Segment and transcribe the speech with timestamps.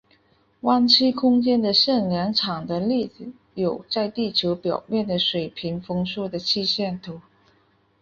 [0.61, 7.21] 弯曲空间的向量场的例子有在地球表面的水平风速的气象图。